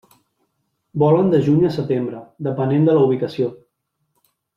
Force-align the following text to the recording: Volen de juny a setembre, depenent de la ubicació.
Volen 1.01 1.29
de 1.33 1.41
juny 1.47 1.67
a 1.67 1.71
setembre, 1.75 2.21
depenent 2.47 2.89
de 2.89 2.97
la 2.99 3.05
ubicació. 3.09 3.51